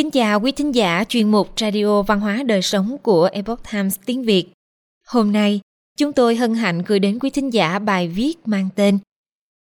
Kính 0.00 0.10
chào 0.10 0.40
quý 0.40 0.52
thính 0.52 0.74
giả 0.74 1.04
chuyên 1.08 1.30
mục 1.30 1.52
Radio 1.60 2.02
Văn 2.02 2.20
hóa 2.20 2.42
Đời 2.46 2.62
Sống 2.62 2.96
của 3.02 3.28
Epoch 3.32 3.60
Times 3.72 3.96
tiếng 4.06 4.22
Việt. 4.22 4.52
Hôm 5.06 5.32
nay, 5.32 5.60
chúng 5.98 6.12
tôi 6.12 6.36
hân 6.36 6.54
hạnh 6.54 6.82
gửi 6.86 6.98
đến 6.98 7.18
quý 7.18 7.30
thính 7.30 7.52
giả 7.52 7.78
bài 7.78 8.08
viết 8.08 8.34
mang 8.44 8.68
tên 8.74 8.98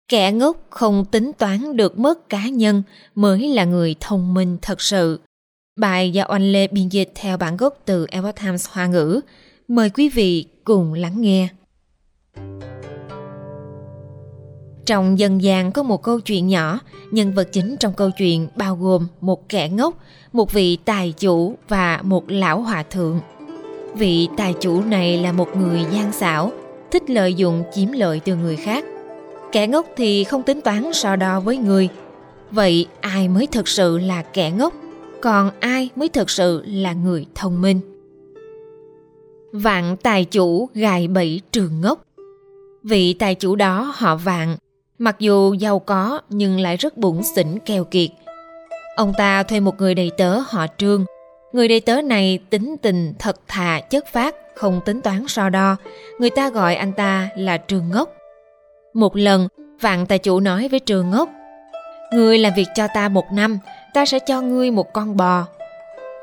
Kẻ 0.09 0.33
ngốc 0.33 0.57
không 0.71 1.05
tính 1.05 1.33
toán 1.39 1.77
được 1.77 1.99
mất 1.99 2.29
cá 2.29 2.49
nhân 2.49 2.83
mới 3.15 3.49
là 3.49 3.65
người 3.65 3.95
thông 4.01 4.35
minh 4.35 4.59
thật 4.63 4.81
sự. 4.81 5.21
Bài 5.77 6.11
do 6.11 6.25
Oanh 6.29 6.53
Lê 6.53 6.67
biên 6.67 6.89
dịch 6.89 7.13
theo 7.15 7.37
bản 7.37 7.57
gốc 7.57 7.79
từ 7.85 8.07
Epoch 8.11 8.37
Times 8.37 8.69
Hoa 8.71 8.87
ngữ. 8.87 9.21
Mời 9.69 9.91
quý 9.91 10.09
vị 10.09 10.47
cùng 10.65 10.95
lắng 10.95 11.21
nghe. 11.21 11.49
Trong 14.89 15.19
dân 15.19 15.43
gian 15.43 15.73
có 15.73 15.83
một 15.83 16.03
câu 16.03 16.21
chuyện 16.21 16.47
nhỏ, 16.47 16.81
nhân 17.11 17.33
vật 17.33 17.49
chính 17.53 17.77
trong 17.77 17.93
câu 17.93 18.11
chuyện 18.19 18.49
bao 18.57 18.77
gồm 18.77 19.07
một 19.21 19.49
kẻ 19.49 19.69
ngốc, 19.69 19.95
một 20.33 20.53
vị 20.53 20.79
tài 20.85 21.15
chủ 21.19 21.55
và 21.69 22.01
một 22.03 22.25
lão 22.29 22.61
hòa 22.61 22.83
thượng. 22.83 23.21
Vị 23.95 24.29
tài 24.37 24.55
chủ 24.61 24.83
này 24.83 25.19
là 25.19 25.33
một 25.33 25.57
người 25.57 25.85
gian 25.93 26.13
xảo, 26.13 26.53
thích 26.91 27.11
lợi 27.11 27.35
dụng 27.35 27.63
chiếm 27.75 27.93
lợi 27.93 28.21
từ 28.25 28.37
người 28.37 28.57
khác. 28.57 28.85
Kẻ 29.53 29.67
ngốc 29.67 29.87
thì 29.97 30.25
không 30.25 30.43
tính 30.43 30.61
toán 30.61 30.93
so 30.93 31.17
đo 31.17 31.41
với 31.41 31.57
người. 31.57 31.89
Vậy 32.51 32.87
ai 33.01 33.29
mới 33.29 33.47
thực 33.47 33.69
sự 33.69 33.99
là 33.99 34.23
kẻ 34.23 34.51
ngốc? 34.51 34.75
Còn 35.23 35.51
ai 35.61 35.89
mới 35.97 36.09
thực 36.09 36.31
sự 36.31 36.63
là 36.67 36.93
người 36.93 37.27
thông 37.35 37.63
minh? 37.63 37.81
Vạn 39.53 39.97
tài 39.97 40.25
chủ 40.25 40.69
gài 40.75 41.09
bẫy 41.09 41.41
trường 41.53 41.81
ngốc. 41.81 42.03
Vị 42.83 43.15
tài 43.15 43.35
chủ 43.35 43.57
đó 43.57 43.93
họ 43.97 44.17
vạn 44.17 44.57
Mặc 44.99 45.17
dù 45.19 45.53
giàu 45.53 45.79
có 45.79 46.21
nhưng 46.29 46.61
lại 46.61 46.77
rất 46.77 46.97
bụng 46.97 47.23
xỉn 47.23 47.59
keo 47.59 47.85
kiệt. 47.85 48.11
Ông 48.97 49.13
ta 49.19 49.43
thuê 49.43 49.61
một 49.61 49.75
người 49.79 49.95
đầy 49.95 50.11
tớ 50.17 50.39
họ 50.39 50.67
Trương. 50.79 51.05
Người 51.53 51.69
đầy 51.69 51.81
tớ 51.81 52.03
này 52.03 52.39
tính 52.51 52.77
tình 52.83 53.15
thật 53.19 53.41
thà 53.49 53.81
chất 53.81 54.07
phát, 54.13 54.35
không 54.55 54.81
tính 54.85 55.01
toán 55.01 55.29
so 55.29 55.49
đo. 55.49 55.77
Người 56.19 56.31
ta 56.31 56.51
gọi 56.51 56.75
anh 56.75 56.93
ta 56.93 57.29
là 57.37 57.59
Trương 57.67 57.89
Ngốc. 57.89 58.13
Một 58.95 59.17
lần, 59.17 59.49
vạn 59.81 60.07
tài 60.07 60.19
chủ 60.19 60.41
nói 60.41 60.69
với 60.69 60.81
Trương 60.85 61.11
Ngốc 61.11 61.29
Ngươi 62.13 62.39
làm 62.39 62.53
việc 62.57 62.69
cho 62.75 62.87
ta 62.95 63.09
một 63.09 63.33
năm, 63.33 63.59
ta 63.95 64.07
sẽ 64.07 64.19
cho 64.19 64.41
ngươi 64.41 64.71
một 64.71 64.93
con 64.93 65.17
bò. 65.17 65.47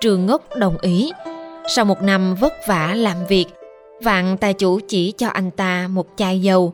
Trường 0.02 0.26
Ngốc 0.26 0.56
đồng 0.58 0.78
ý. 0.82 1.12
Sau 1.67 1.86
một 1.86 2.02
năm 2.02 2.36
vất 2.36 2.54
vả 2.67 2.94
làm 2.95 3.26
việc, 3.28 3.45
vạn 4.04 4.38
tài 4.38 4.54
chủ 4.54 4.80
chỉ 4.88 5.14
cho 5.17 5.28
anh 5.28 5.52
ta 5.52 5.88
một 5.88 6.08
chai 6.16 6.42
dầu. 6.42 6.73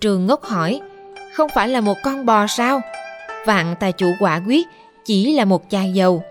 Trường 0.00 0.26
Ngốc 0.26 0.42
hỏi, 0.42 0.80
không 1.32 1.50
phải 1.54 1.68
là 1.68 1.80
một 1.80 1.96
con 2.02 2.26
bò 2.26 2.46
sao? 2.46 2.80
Vạn 3.46 3.74
tài 3.80 3.92
chủ 3.92 4.06
quả 4.20 4.40
quyết 4.46 4.66
chỉ 5.04 5.32
là 5.32 5.44
một 5.44 5.62
chai 5.68 5.92
dầu. 5.92 6.22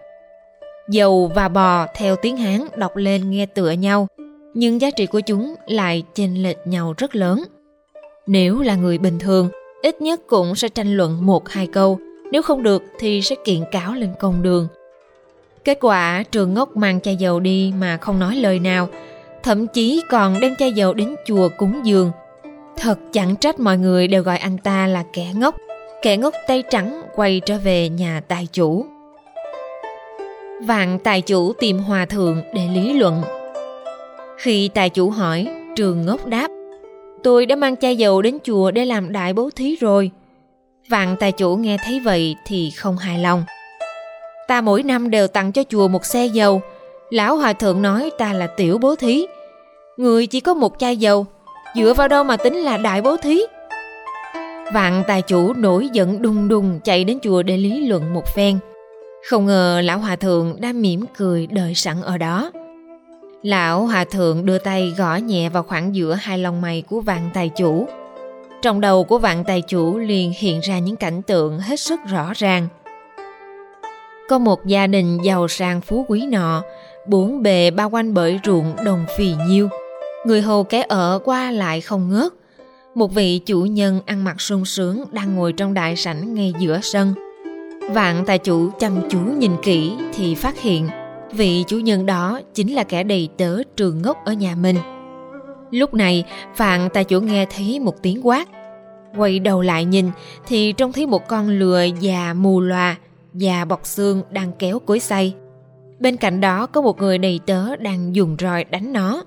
Dầu 0.90 1.32
và 1.36 1.48
bò 1.48 1.86
theo 1.96 2.16
tiếng 2.16 2.38
Hán 2.38 2.68
đọc 2.76 2.96
lên 2.96 3.30
nghe 3.30 3.46
tựa 3.46 3.72
nhau, 3.72 4.08
nhưng 4.54 4.82
giá 4.82 4.92
trị 4.92 5.06
của 5.06 5.20
chúng 5.20 5.56
lại 5.68 6.04
chênh 6.16 6.44
lệch 6.44 6.68
nhau 6.68 6.94
rất 6.98 7.16
lớn. 7.16 7.44
Nếu 8.28 8.62
là 8.62 8.76
người 8.76 8.98
bình 8.98 9.20
thường, 9.20 9.50
ít 9.82 10.02
nhất 10.02 10.20
cũng 10.28 10.56
sẽ 10.56 10.70
tranh 10.70 10.98
luận 10.98 11.26
một 11.26 11.50
hai 11.50 11.68
câu, 11.68 12.00
nếu 12.32 12.42
không 12.42 12.64
được 12.64 12.84
thì 13.00 13.22
sẽ 13.22 13.36
kiện 13.46 13.64
cáo 13.72 13.94
lên 13.94 14.10
công 14.20 14.44
đường. 14.44 14.68
Kết 15.64 15.78
quả 15.82 16.24
trường 16.32 16.54
ngốc 16.54 16.78
mang 16.78 17.02
chai 17.02 17.16
dầu 17.16 17.40
đi 17.40 17.74
mà 17.80 17.98
không 17.98 18.20
nói 18.20 18.36
lời 18.36 18.60
nào, 18.60 18.90
thậm 19.44 19.68
chí 19.68 20.02
còn 20.10 20.40
đem 20.40 20.56
chai 20.56 20.72
dầu 20.72 20.94
đến 20.94 21.16
chùa 21.26 21.50
cúng 21.58 21.82
dường 21.84 22.12
Thật 22.82 23.00
chẳng 23.12 23.36
trách 23.36 23.60
mọi 23.60 23.78
người 23.78 24.08
đều 24.08 24.24
gọi 24.24 24.38
anh 24.38 24.58
ta 24.58 24.88
là 24.88 25.04
kẻ 25.14 25.32
ngốc, 25.36 25.56
kẻ 26.02 26.18
ngốc 26.18 26.34
tay 26.48 26.64
trắng 26.70 27.02
quay 27.16 27.42
trở 27.46 27.58
về 27.58 27.90
nhà 27.90 28.22
tài 28.28 28.48
chủ. 28.54 28.86
Vạn 30.64 31.00
tài 31.04 31.22
chủ 31.22 31.54
tìm 31.54 31.80
hòa 31.80 32.06
thượng 32.06 32.42
để 32.54 32.62
lý 32.74 32.94
luận. 32.94 33.22
Khi 34.38 34.70
tài 34.74 34.90
chủ 34.90 35.10
hỏi, 35.10 35.48
trường 35.76 36.06
ngốc 36.06 36.26
đáp, 36.26 36.52
tôi 37.24 37.46
đã 37.46 37.56
mang 37.56 37.76
chai 37.76 37.98
dầu 37.98 38.22
đến 38.22 38.38
chùa 38.44 38.72
để 38.72 38.86
làm 38.86 39.12
đại 39.12 39.34
bố 39.34 39.50
thí 39.56 39.76
rồi. 39.76 40.12
Vạn 40.90 41.16
tài 41.20 41.32
chủ 41.32 41.56
nghe 41.56 41.78
thấy 41.86 42.00
vậy 42.00 42.36
thì 42.46 42.72
không 42.72 42.98
hài 42.98 43.20
lòng. 43.20 43.44
Ta 44.48 44.62
mỗi 44.62 44.84
năm 44.84 45.10
đều 45.10 45.28
tặng 45.28 45.52
cho 45.52 45.64
chùa 45.70 45.88
một 45.88 46.06
xe 46.06 46.26
dầu. 46.26 46.62
Lão 47.10 47.36
hòa 47.38 47.54
thượng 47.54 47.82
nói 47.82 48.12
ta 48.18 48.34
là 48.34 48.48
tiểu 48.48 48.78
bố 48.78 48.96
thí. 48.96 49.26
Người 49.98 50.28
chỉ 50.28 50.40
có 50.40 50.54
một 50.54 50.80
chai 50.80 50.98
dầu 50.98 51.26
dựa 51.76 51.94
vào 51.94 52.08
đâu 52.08 52.24
mà 52.24 52.38
tính 52.38 52.56
là 52.56 52.78
đại 52.78 53.02
bố 53.02 53.18
thí? 53.18 53.42
Vạn 54.74 55.04
tài 55.08 55.22
chủ 55.22 55.54
nổi 55.54 55.90
giận 55.94 56.22
đùng 56.22 56.48
đùng 56.48 56.80
chạy 56.84 57.04
đến 57.04 57.20
chùa 57.24 57.44
để 57.44 57.58
lý 57.58 57.88
luận 57.88 58.14
một 58.14 58.28
phen. 58.36 58.60
Không 59.30 59.46
ngờ 59.46 59.82
lão 59.84 60.00
hòa 60.00 60.16
thượng 60.16 60.56
đã 60.60 60.74
mỉm 60.74 61.06
cười 61.18 61.48
đợi 61.48 61.76
sẵn 61.76 62.02
ở 62.02 62.18
đó. 62.18 62.52
Lão 63.44 63.86
hòa 63.86 64.04
thượng 64.04 64.46
đưa 64.46 64.58
tay 64.58 64.94
gõ 64.98 65.16
nhẹ 65.16 65.50
vào 65.50 65.64
khoảng 65.64 65.96
giữa 65.96 66.14
hai 66.14 66.38
lông 66.38 66.62
mày 66.62 66.84
của 66.90 67.02
vạn 67.02 67.30
tài 67.34 67.50
chủ. 67.50 67.88
Trong 68.62 68.82
đầu 68.82 69.04
của 69.04 69.18
vạn 69.18 69.44
tài 69.44 69.62
chủ 69.62 69.98
liền 69.98 70.34
hiện 70.38 70.60
ra 70.60 70.80
những 70.80 70.96
cảnh 70.96 71.22
tượng 71.22 71.60
hết 71.60 71.80
sức 71.80 72.00
rõ 72.08 72.32
ràng. 72.36 72.68
Có 74.30 74.40
một 74.40 74.66
gia 74.66 74.88
đình 74.88 75.18
giàu 75.24 75.48
sang 75.48 75.82
phú 75.82 76.06
quý 76.08 76.26
nọ, 76.26 76.62
bốn 77.08 77.44
bề 77.44 77.72
bao 77.72 77.90
quanh 77.90 78.14
bởi 78.14 78.40
ruộng 78.46 78.76
đồng 78.86 79.06
phì 79.18 79.34
nhiêu. 79.48 79.70
Người 80.26 80.42
hầu 80.42 80.64
kẻ 80.64 80.86
ở 80.90 81.20
qua 81.24 81.52
lại 81.52 81.82
không 81.82 82.10
ngớt. 82.10 82.34
Một 82.96 83.14
vị 83.14 83.40
chủ 83.46 83.62
nhân 83.62 84.02
ăn 84.06 84.24
mặc 84.24 84.42
sung 84.42 84.66
sướng 84.66 85.04
đang 85.12 85.36
ngồi 85.36 85.54
trong 85.54 85.74
đại 85.74 85.96
sảnh 85.96 86.34
ngay 86.34 86.54
giữa 86.60 86.80
sân. 86.82 87.14
Vạn 87.92 88.24
tài 88.26 88.38
chủ 88.38 88.70
chăm 88.80 89.10
chú 89.10 89.20
nhìn 89.20 89.52
kỹ 89.64 89.94
thì 90.14 90.36
phát 90.36 90.62
hiện 90.62 90.88
vị 91.32 91.64
chủ 91.68 91.78
nhân 91.78 92.06
đó 92.06 92.40
chính 92.54 92.74
là 92.74 92.84
kẻ 92.84 93.04
đầy 93.04 93.30
tớ 93.38 93.64
trường 93.76 94.02
ngốc 94.02 94.18
ở 94.26 94.34
nhà 94.34 94.56
mình. 94.56 94.76
Lúc 95.72 95.94
này, 95.94 96.24
Vạn 96.58 96.90
tài 96.94 97.04
chủ 97.04 97.22
nghe 97.22 97.46
thấy 97.56 97.80
một 97.80 98.02
tiếng 98.02 98.28
quát. 98.28 98.50
Quay 99.18 99.40
đầu 99.40 99.62
lại 99.62 99.86
nhìn 99.86 100.12
thì 100.48 100.72
trông 100.72 100.92
thấy 100.92 101.06
một 101.06 101.28
con 101.28 101.50
lừa 101.50 101.84
già 101.84 102.34
mù 102.34 102.62
loà, 102.62 102.96
già 103.34 103.66
bọc 103.66 103.86
xương 103.86 104.24
đang 104.32 104.52
kéo 104.60 104.80
cối 104.80 105.00
xay. 105.00 105.34
Bên 106.00 106.18
cạnh 106.18 106.42
đó 106.42 106.66
có 106.66 106.82
một 106.82 106.98
người 107.00 107.18
đầy 107.18 107.40
tớ 107.46 107.76
đang 107.76 108.16
dùng 108.16 108.36
roi 108.40 108.64
đánh 108.64 108.94
nó. 108.94 109.24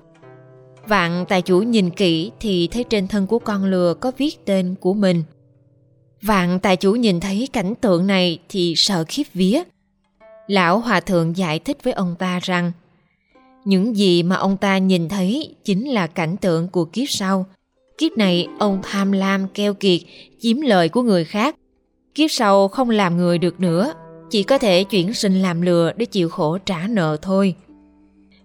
Vạn 0.87 1.25
tài 1.29 1.41
chủ 1.41 1.59
nhìn 1.61 1.89
kỹ 1.89 2.31
thì 2.39 2.67
thấy 2.67 2.83
trên 2.83 3.07
thân 3.07 3.27
của 3.27 3.39
con 3.39 3.65
lừa 3.65 3.93
có 3.93 4.11
viết 4.17 4.45
tên 4.45 4.75
của 4.79 4.93
mình. 4.93 5.23
Vạn 6.21 6.59
tài 6.59 6.77
chủ 6.77 6.95
nhìn 6.95 7.19
thấy 7.19 7.47
cảnh 7.53 7.75
tượng 7.75 8.07
này 8.07 8.39
thì 8.49 8.73
sợ 8.77 9.03
khiếp 9.07 9.23
vía. 9.33 9.63
Lão 10.47 10.79
hòa 10.79 10.99
thượng 10.99 11.37
giải 11.37 11.59
thích 11.59 11.77
với 11.83 11.93
ông 11.93 12.15
ta 12.19 12.39
rằng 12.39 12.71
những 13.65 13.97
gì 13.97 14.23
mà 14.23 14.35
ông 14.35 14.57
ta 14.57 14.77
nhìn 14.77 15.09
thấy 15.09 15.55
chính 15.63 15.87
là 15.87 16.07
cảnh 16.07 16.37
tượng 16.37 16.67
của 16.67 16.85
kiếp 16.85 17.09
sau. 17.09 17.45
Kiếp 17.97 18.11
này 18.17 18.47
ông 18.59 18.79
tham 18.83 19.11
lam 19.11 19.47
keo 19.47 19.73
kiệt, 19.73 20.01
chiếm 20.39 20.61
lợi 20.61 20.89
của 20.89 21.01
người 21.01 21.25
khác. 21.25 21.55
Kiếp 22.15 22.31
sau 22.31 22.67
không 22.67 22.89
làm 22.89 23.17
người 23.17 23.37
được 23.37 23.59
nữa, 23.59 23.93
chỉ 24.29 24.43
có 24.43 24.57
thể 24.57 24.83
chuyển 24.83 25.13
sinh 25.13 25.41
làm 25.41 25.61
lừa 25.61 25.91
để 25.97 26.05
chịu 26.05 26.29
khổ 26.29 26.57
trả 26.57 26.87
nợ 26.87 27.17
thôi. 27.21 27.55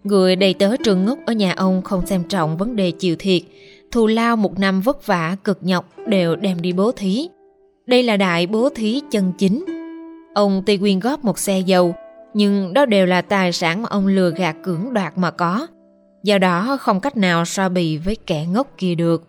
Người 0.09 0.37
đầy 0.37 0.55
tớ 0.55 0.77
trường 0.77 1.05
ngốc 1.05 1.19
ở 1.27 1.33
nhà 1.33 1.53
ông 1.57 1.83
không 1.83 2.07
xem 2.07 2.25
trọng 2.25 2.57
vấn 2.57 2.77
đề 2.77 2.91
chịu 2.91 3.17
thiệt, 3.19 3.43
thù 3.91 4.07
lao 4.07 4.37
một 4.37 4.59
năm 4.59 4.81
vất 4.81 5.07
vả 5.07 5.37
cực 5.45 5.59
nhọc 5.63 5.89
đều 6.07 6.37
đem 6.37 6.63
đi 6.63 6.73
bố 6.73 6.93
thí. 6.93 7.29
Đây 7.87 8.03
là 8.03 8.17
đại 8.17 8.47
bố 8.47 8.69
thí 8.69 9.03
chân 9.11 9.33
chính. 9.39 9.65
Ông 10.35 10.63
tuy 10.67 10.77
quyên 10.77 11.01
góp 11.01 11.25
một 11.25 11.39
xe 11.39 11.61
dầu, 11.61 11.95
nhưng 12.35 12.75
đó 12.75 12.87
đều 12.87 13.07
là 13.07 13.23
tài 13.23 13.53
sản 13.53 13.83
mà 13.83 13.89
ông 13.89 14.07
lừa 14.07 14.31
gạt 14.31 14.57
cưỡng 14.63 14.95
đoạt 14.95 15.19
mà 15.19 15.31
có. 15.31 15.67
Do 16.23 16.39
đó 16.39 16.77
không 16.81 17.01
cách 17.01 17.17
nào 17.17 17.45
so 17.45 17.69
bì 17.69 17.97
với 17.97 18.17
kẻ 18.27 18.47
ngốc 18.47 18.69
kia 18.79 18.95
được. 18.95 19.29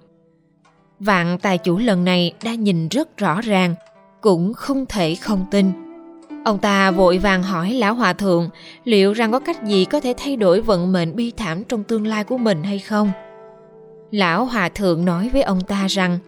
Vạn 0.99 1.37
tài 1.41 1.57
chủ 1.57 1.77
lần 1.77 2.05
này 2.05 2.33
đã 2.43 2.53
nhìn 2.53 2.87
rất 2.87 3.17
rõ 3.17 3.41
ràng, 3.41 3.75
cũng 4.21 4.53
không 4.53 4.85
thể 4.85 5.15
không 5.15 5.45
tin. 5.51 5.88
Ông 6.45 6.59
ta 6.59 6.91
vội 6.91 7.17
vàng 7.17 7.43
hỏi 7.43 7.73
lão 7.73 7.93
hòa 7.93 8.13
thượng 8.13 8.49
liệu 8.83 9.13
rằng 9.13 9.31
có 9.31 9.39
cách 9.39 9.63
gì 9.63 9.85
có 9.85 9.99
thể 9.99 10.13
thay 10.17 10.35
đổi 10.35 10.61
vận 10.61 10.91
mệnh 10.91 11.15
bi 11.15 11.31
thảm 11.37 11.63
trong 11.63 11.83
tương 11.83 12.07
lai 12.07 12.23
của 12.23 12.37
mình 12.37 12.63
hay 12.63 12.79
không. 12.79 13.11
Lão 14.11 14.45
hòa 14.45 14.69
thượng 14.69 15.05
nói 15.05 15.29
với 15.33 15.41
ông 15.41 15.61
ta 15.61 15.87
rằng 15.87 16.19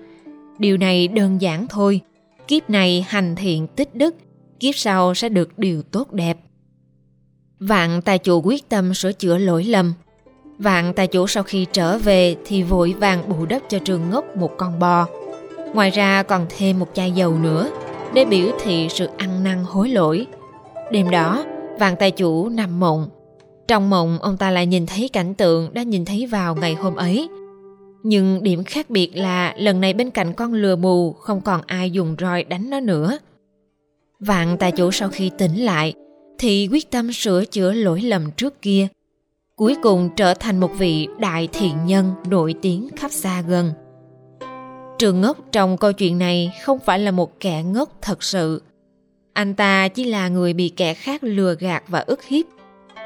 điều 0.57 0.77
này 0.77 1.07
đơn 1.07 1.41
giản 1.41 1.67
thôi, 1.67 2.01
kiếp 2.47 2.69
này 2.69 3.05
hành 3.07 3.35
thiện 3.35 3.67
tích 3.67 3.95
đức, 3.95 4.15
kiếp 4.59 4.75
sau 4.75 5.13
sẽ 5.13 5.29
được 5.29 5.59
điều 5.59 5.81
tốt 5.81 6.11
đẹp. 6.11 6.37
Vạn 7.59 8.01
tài 8.01 8.17
chủ 8.17 8.41
quyết 8.41 8.69
tâm 8.69 8.93
sửa 8.93 9.11
chữa 9.11 9.37
lỗi 9.37 9.63
lầm. 9.63 9.93
Vạn 10.57 10.93
tài 10.93 11.07
chủ 11.07 11.27
sau 11.27 11.43
khi 11.43 11.65
trở 11.73 11.97
về 11.97 12.35
thì 12.45 12.63
vội 12.63 12.95
vàng 12.99 13.29
bù 13.29 13.45
đắp 13.45 13.61
cho 13.69 13.79
trường 13.79 14.09
ngốc 14.09 14.37
một 14.37 14.51
con 14.57 14.79
bò. 14.79 15.07
Ngoài 15.73 15.89
ra 15.89 16.23
còn 16.23 16.45
thêm 16.57 16.79
một 16.79 16.87
chai 16.93 17.11
dầu 17.11 17.37
nữa 17.39 17.69
để 18.13 18.25
biểu 18.25 18.47
thị 18.63 18.87
sự 18.89 19.07
ăn 19.17 19.43
năn 19.43 19.63
hối 19.63 19.89
lỗi. 19.89 20.27
Đêm 20.91 21.09
đó, 21.09 21.45
vàng 21.79 21.95
tài 21.99 22.11
chủ 22.11 22.49
nằm 22.49 22.79
mộng. 22.79 23.09
Trong 23.67 23.89
mộng, 23.89 24.17
ông 24.21 24.37
ta 24.37 24.51
lại 24.51 24.65
nhìn 24.65 24.85
thấy 24.85 25.09
cảnh 25.13 25.33
tượng 25.33 25.73
đã 25.73 25.83
nhìn 25.83 26.05
thấy 26.05 26.25
vào 26.25 26.55
ngày 26.55 26.73
hôm 26.73 26.95
ấy. 26.95 27.29
Nhưng 28.03 28.43
điểm 28.43 28.63
khác 28.63 28.89
biệt 28.89 29.11
là 29.15 29.55
lần 29.57 29.81
này 29.81 29.93
bên 29.93 30.09
cạnh 30.09 30.33
con 30.33 30.53
lừa 30.53 30.75
mù 30.75 31.13
không 31.13 31.41
còn 31.41 31.61
ai 31.67 31.91
dùng 31.91 32.15
roi 32.19 32.43
đánh 32.43 32.69
nó 32.69 32.79
nữa. 32.79 33.17
Vạn 34.19 34.57
tài 34.57 34.71
chủ 34.71 34.91
sau 34.91 35.09
khi 35.09 35.31
tỉnh 35.37 35.55
lại 35.55 35.93
thì 36.37 36.67
quyết 36.71 36.91
tâm 36.91 37.13
sửa 37.13 37.45
chữa 37.45 37.73
lỗi 37.73 38.01
lầm 38.01 38.31
trước 38.31 38.61
kia 38.61 38.87
cuối 39.55 39.75
cùng 39.81 40.09
trở 40.15 40.33
thành 40.33 40.59
một 40.59 40.71
vị 40.77 41.07
đại 41.19 41.47
thiện 41.53 41.85
nhân 41.85 42.11
nổi 42.29 42.55
tiếng 42.61 42.89
khắp 42.95 43.11
xa 43.11 43.41
gần 43.41 43.71
trường 45.01 45.21
ngốc 45.21 45.38
trong 45.51 45.77
câu 45.77 45.94
chuyện 45.94 46.19
này 46.19 46.53
không 46.63 46.80
phải 46.80 47.00
là 47.00 47.12
một 47.12 47.39
kẻ 47.39 47.63
ngốc 47.63 47.89
thật 48.01 48.24
sự. 48.24 48.62
Anh 49.33 49.56
ta 49.56 49.88
chỉ 49.88 50.03
là 50.03 50.27
người 50.27 50.53
bị 50.53 50.69
kẻ 50.69 50.94
khác 50.94 51.24
lừa 51.24 51.56
gạt 51.56 51.83
và 51.88 52.00
ức 52.00 52.24
hiếp, 52.24 52.45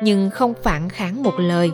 nhưng 0.04 0.30
không 0.30 0.54
phản 0.64 0.90
kháng 0.90 1.24
một 1.24 1.34
lời. 1.38 1.72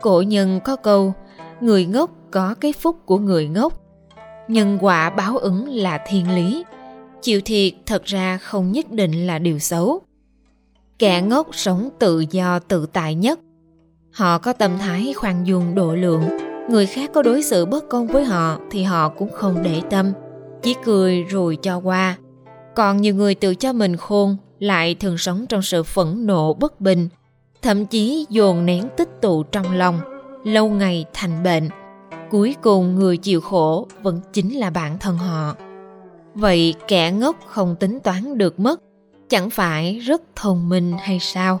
Cổ 0.00 0.22
nhân 0.22 0.60
có 0.64 0.76
câu, 0.76 1.12
người 1.60 1.86
ngốc 1.86 2.10
có 2.30 2.54
cái 2.60 2.72
phúc 2.72 2.96
của 3.04 3.18
người 3.18 3.48
ngốc. 3.48 3.80
Nhân 4.48 4.78
quả 4.80 5.10
báo 5.10 5.38
ứng 5.38 5.68
là 5.68 5.98
thiên 6.06 6.34
lý, 6.34 6.64
chịu 7.22 7.40
thiệt 7.44 7.72
thật 7.86 8.04
ra 8.04 8.38
không 8.38 8.72
nhất 8.72 8.90
định 8.90 9.26
là 9.26 9.38
điều 9.38 9.58
xấu. 9.58 10.00
Kẻ 10.98 11.22
ngốc 11.22 11.48
sống 11.52 11.88
tự 11.98 12.24
do 12.30 12.58
tự 12.58 12.86
tại 12.92 13.14
nhất. 13.14 13.40
Họ 14.12 14.38
có 14.38 14.52
tâm 14.52 14.78
thái 14.78 15.12
khoan 15.16 15.46
dung 15.46 15.74
độ 15.74 15.94
lượng 15.94 16.47
người 16.68 16.86
khác 16.86 17.10
có 17.14 17.22
đối 17.22 17.42
xử 17.42 17.66
bất 17.66 17.88
công 17.88 18.06
với 18.06 18.24
họ 18.24 18.58
thì 18.70 18.82
họ 18.82 19.08
cũng 19.08 19.32
không 19.32 19.62
để 19.62 19.82
tâm, 19.90 20.12
chỉ 20.62 20.74
cười 20.84 21.22
rồi 21.22 21.58
cho 21.62 21.78
qua. 21.78 22.16
Còn 22.76 23.00
nhiều 23.00 23.14
người 23.14 23.34
tự 23.34 23.54
cho 23.54 23.72
mình 23.72 23.96
khôn 23.96 24.36
lại 24.58 24.94
thường 24.94 25.18
sống 25.18 25.46
trong 25.48 25.62
sự 25.62 25.82
phẫn 25.82 26.26
nộ 26.26 26.54
bất 26.54 26.80
bình, 26.80 27.08
thậm 27.62 27.86
chí 27.86 28.26
dồn 28.28 28.66
nén 28.66 28.88
tích 28.96 29.08
tụ 29.22 29.42
trong 29.42 29.76
lòng, 29.76 30.00
lâu 30.44 30.68
ngày 30.68 31.04
thành 31.14 31.42
bệnh. 31.42 31.68
Cuối 32.30 32.56
cùng 32.62 32.94
người 32.94 33.16
chịu 33.16 33.40
khổ 33.40 33.88
vẫn 34.02 34.20
chính 34.32 34.58
là 34.58 34.70
bản 34.70 34.98
thân 34.98 35.16
họ. 35.16 35.54
Vậy 36.34 36.74
kẻ 36.88 37.12
ngốc 37.12 37.36
không 37.46 37.76
tính 37.80 38.00
toán 38.00 38.38
được 38.38 38.60
mất, 38.60 38.80
chẳng 39.28 39.50
phải 39.50 39.98
rất 39.98 40.22
thông 40.36 40.68
minh 40.68 40.94
hay 41.00 41.18
sao? 41.20 41.60